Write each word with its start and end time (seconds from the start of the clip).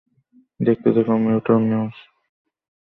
দেখতে 0.59 0.89
থাকুন 0.95 1.17
Midtown 1.25 1.61
news. 1.69 1.95